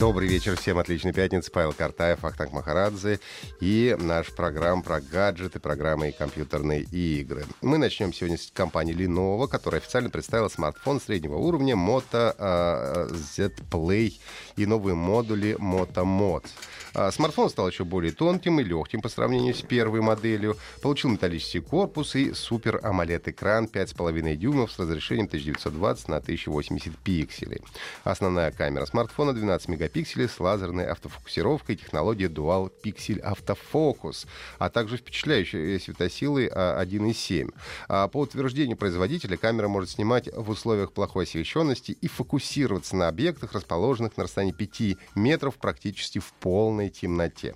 [0.00, 1.50] Добрый вечер всем, отличной пятницы.
[1.50, 3.20] Павел Картаев, Ахтанг Махарадзе
[3.60, 7.44] и наш программ про гаджеты, программы и компьютерные игры.
[7.60, 13.52] Мы начнем сегодня с компании Lenovo, которая официально представила смартфон среднего уровня Moto uh, Z
[13.70, 14.14] Play
[14.56, 16.46] и новые модули Moto Mod.
[16.94, 20.56] А, смартфон стал еще более тонким и легким по сравнению с первой моделью.
[20.80, 27.60] Получил металлический корпус и супер AMOLED экран 5,5 дюймов с разрешением 1920 на 1080 пикселей.
[28.02, 29.89] Основная камера смартфона 12 мегапикселей
[30.28, 34.26] с лазерной автофокусировкой технологии Dual Pixel Autofocus,
[34.58, 37.52] а также впечатляющей светосилой 1.7.
[37.88, 43.52] А, по утверждению производителя, камера может снимать в условиях плохой освещенности и фокусироваться на объектах,
[43.52, 47.54] расположенных на расстоянии 5 метров практически в полной темноте.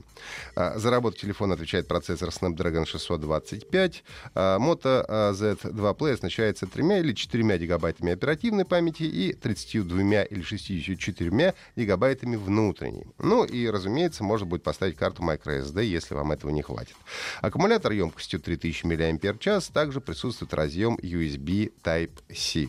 [0.57, 4.05] А, за работу телефона отвечает процессор Snapdragon 625.
[4.35, 11.55] А, Moto Z2 Play оснащается 3 или 4 гигабайтами оперативной памяти и 32 или 64
[11.77, 13.07] гигабайтами внутренней.
[13.19, 16.97] Ну и, разумеется, можно будет поставить карту microSD, если вам этого не хватит.
[17.41, 19.71] Аккумулятор емкостью 3000 мАч.
[19.73, 22.69] Также присутствует разъем USB Type-C.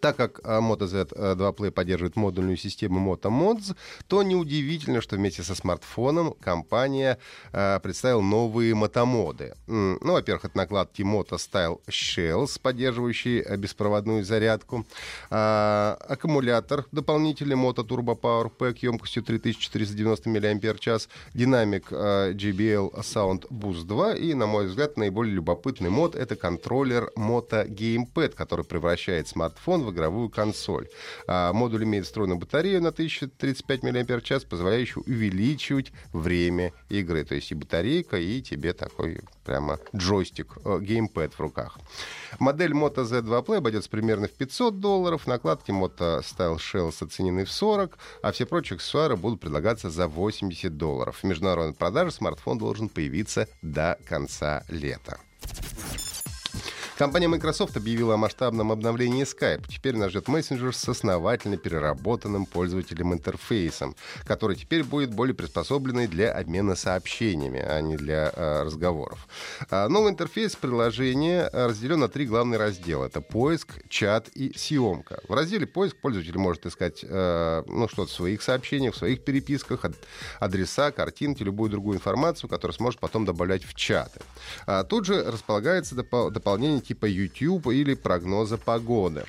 [0.00, 5.42] Так как а, Moto Z2 Play поддерживает модульную систему Moto Mods, то неудивительно, что вместе
[5.42, 7.18] со смартфоном компания
[7.52, 9.54] э, представила новые мотомоды.
[9.66, 14.86] Ну, во-первых, это накладки Moto Style Shells, поддерживающие э, беспроводную зарядку.
[15.30, 21.08] Э, аккумулятор дополнительный Moto Turbo Power Pack емкостью 3490 мАч.
[21.34, 24.14] Динамик э, JBL Sound Boost 2.
[24.14, 29.90] И, на мой взгляд, наиболее любопытный мод— это контроллер Moto Gamepad, который превращает смартфон в
[29.90, 30.88] игровую консоль.
[31.26, 37.24] А, модуль имеет встроенную батарею на 1035 мАч, позволяющую увеличивать время игры.
[37.24, 41.78] То есть и батарейка, и тебе такой прямо джойстик, э, геймпэд в руках.
[42.38, 45.26] Модель Moto Z2 Play обойдется примерно в 500 долларов.
[45.26, 50.76] Накладки Moto Style Shells оценены в 40, а все прочие аксессуары будут предлагаться за 80
[50.76, 51.18] долларов.
[51.22, 55.18] В международной продаже смартфон должен появиться до конца лета.
[56.98, 59.68] Компания Microsoft объявила о масштабном обновлении Skype.
[59.68, 63.94] Теперь нас ждет мессенджер с основательно переработанным пользователем интерфейсом,
[64.24, 69.28] который теперь будет более приспособленный для обмена сообщениями, а не для э, разговоров.
[69.70, 73.04] А новый интерфейс приложения разделен на три главные раздела.
[73.04, 75.20] Это поиск, чат и съемка.
[75.28, 79.84] В разделе поиск пользователь может искать э, ну, что-то в своих сообщениях, в своих переписках,
[80.40, 84.18] адреса, картинки, любую другую информацию, которую сможет потом добавлять в чаты.
[84.66, 89.24] А тут же располагается доп- дополнение типа YouTube или прогноза погоды.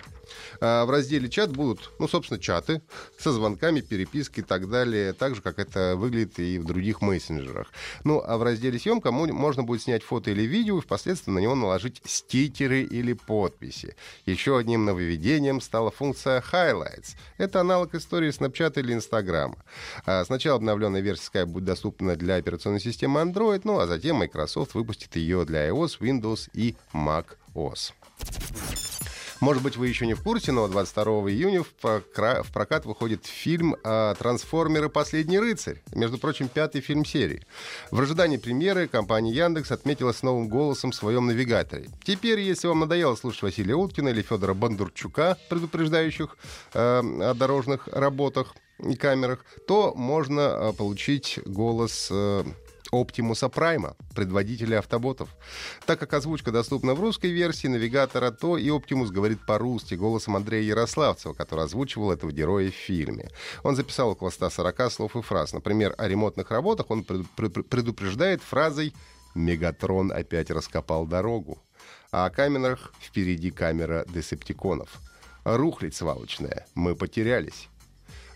[0.62, 2.82] А, в разделе чат будут, ну, собственно, чаты
[3.18, 7.68] со звонками, перепиской и так далее, так же, как это выглядит и в других мессенджерах.
[8.04, 11.56] Ну, а в разделе съемка можно будет снять фото или видео и впоследствии на него
[11.56, 13.96] наложить стикеры или подписи.
[14.26, 17.16] Еще одним нововведением стала функция Highlights.
[17.38, 19.56] Это аналог истории Snapchat или Instagram.
[20.06, 24.74] А, сначала обновленная версия Skype будет доступна для операционной системы Android, ну, а затем Microsoft
[24.74, 27.26] выпустит ее для iOS, Windows и Mac
[27.56, 27.94] OS.
[29.40, 32.04] Может быть, вы еще не в курсе, но 22 июня в
[32.54, 34.90] прокат выходит фильм а, «Трансформеры.
[34.90, 35.82] Последний рыцарь».
[35.94, 37.46] Между прочим, пятый фильм серии.
[37.90, 41.90] В ожидании премьеры компания Яндекс отметила с новым голосом в своем навигаторе.
[42.04, 46.38] Теперь, если вам надоело слушать Василия Уткина или Федора Бондарчука, предупреждающих
[46.74, 52.44] э, о дорожных работах и камерах, то можно а, получить голос э,
[52.92, 55.30] Оптимуса Прайма, предводителя автоботов.
[55.86, 60.64] Так как озвучка доступна в русской версии навигатора, то и Оптимус говорит по-русски голосом Андрея
[60.64, 63.30] Ярославцева, который озвучивал этого героя в фильме.
[63.64, 65.54] Он записал около 140 слов и фраз.
[65.54, 68.94] Например, о ремонтных работах он предупреждает фразой
[69.36, 71.62] «Мегатрон опять раскопал дорогу»,
[72.12, 75.00] а о камерах «Впереди камера десептиконов».
[75.44, 77.70] «Рухлядь свалочная, мы потерялись».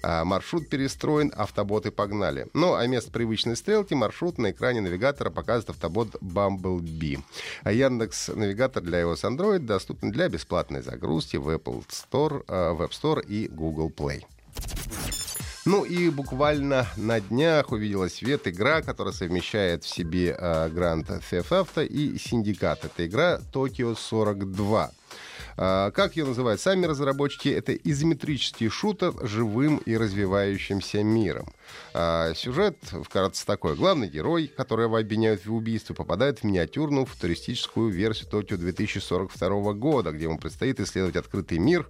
[0.03, 2.47] А, маршрут перестроен, автоботы погнали.
[2.53, 7.21] Ну, а вместо привычной стрелки маршрут на экране навигатора показывает автобот Bumblebee.
[7.63, 12.91] А Яндекс навигатор для iOS Android доступен для бесплатной загрузки в Apple Store, в App
[12.91, 14.23] Store и Google Play.
[15.65, 21.85] Ну и буквально на днях увидела свет игра, которая совмещает в себе Grand Theft Auto
[21.85, 22.79] и Syndicate.
[22.83, 24.91] Это игра Tokyo 42.
[25.57, 31.47] А, как ее называют сами разработчики, это изометрический шутер с живым и развивающимся миром.
[31.93, 33.75] А, сюжет вкратце такой.
[33.75, 40.25] Главный герой, которого обвиняют в убийстве, попадает в миниатюрную футуристическую версию Токио 2042 года, где
[40.25, 41.87] ему предстоит исследовать открытый мир,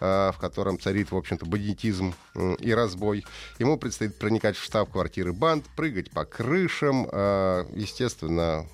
[0.00, 2.14] а, в котором царит, в общем-то, бандитизм
[2.60, 3.24] и разбой.
[3.58, 7.04] Ему предстоит проникать в штаб-квартиры банд, прыгать по крышам,
[7.74, 8.66] естественно,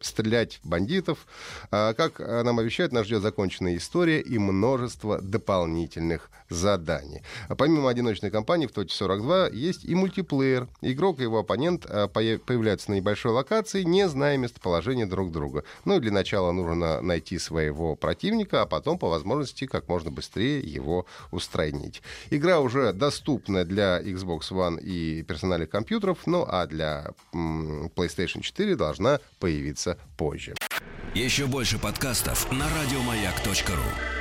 [0.00, 1.26] стрелять бандитов.
[1.70, 7.22] А, как нам обещают, нас ждет законченная история и множество дополнительных заданий.
[7.48, 10.68] А помимо одиночной кампании в Тоте 42 есть и мультиплеер.
[10.80, 15.64] Игрок и его оппонент а, появляются на небольшой локации, не зная местоположения друг друга.
[15.84, 20.60] Ну и для начала нужно найти своего противника, а потом по возможности как можно быстрее
[20.60, 22.02] его устранить.
[22.30, 29.20] Игра уже доступна для Xbox One и персональных компьютеров, ну а для PlayStation 4 должна
[29.38, 29.85] появиться
[30.16, 30.54] позже.
[31.14, 34.15] Еще больше подкастов на радиомаяк.ру